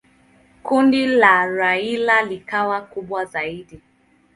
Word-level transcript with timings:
Kundi 0.63 1.05
la 1.07 1.45
Raila 1.47 2.21
likawa 2.23 2.81
kubwa 2.81 3.25
zaidi. 3.25 3.81